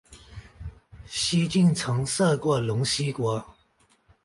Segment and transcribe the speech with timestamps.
[1.05, 3.45] 西晋曾设过陇西国。